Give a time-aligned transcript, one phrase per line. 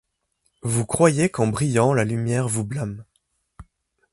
[0.63, 3.05] Vous croyez qu’en brillant la lumière vous blâme;